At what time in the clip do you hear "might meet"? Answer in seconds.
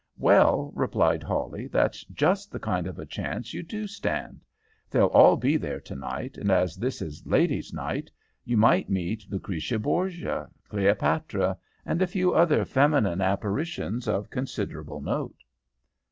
8.57-9.27